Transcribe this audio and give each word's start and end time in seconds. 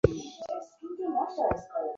হবে 0.03 1.07
না 1.15 1.23
তো? 1.35 1.43